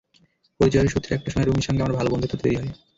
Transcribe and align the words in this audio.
পরিচয়ের 0.59 0.91
সূত্রে 0.93 1.11
একটা 1.13 1.29
সময় 1.31 1.45
রুমির 1.45 1.67
সঙ্গে 1.67 1.81
আমার 1.81 1.97
ভালো 1.97 2.09
বন্ধুত্ব 2.11 2.35
তৈরি 2.39 2.55
হয়। 2.57 2.71